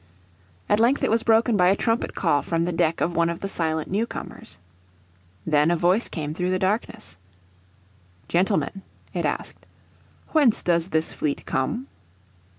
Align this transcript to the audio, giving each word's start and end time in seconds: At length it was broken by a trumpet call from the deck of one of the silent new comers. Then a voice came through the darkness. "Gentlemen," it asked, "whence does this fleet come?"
At 0.67 0.79
length 0.79 1.03
it 1.03 1.11
was 1.11 1.21
broken 1.21 1.55
by 1.55 1.67
a 1.67 1.75
trumpet 1.75 2.15
call 2.15 2.41
from 2.41 2.65
the 2.65 2.71
deck 2.71 3.01
of 3.01 3.15
one 3.15 3.29
of 3.29 3.41
the 3.41 3.47
silent 3.47 3.87
new 3.87 4.07
comers. 4.07 4.57
Then 5.45 5.69
a 5.69 5.75
voice 5.75 6.09
came 6.09 6.33
through 6.33 6.49
the 6.49 6.57
darkness. 6.57 7.17
"Gentlemen," 8.27 8.81
it 9.13 9.25
asked, 9.25 9.67
"whence 10.29 10.63
does 10.63 10.87
this 10.87 11.13
fleet 11.13 11.45
come?" 11.45 11.85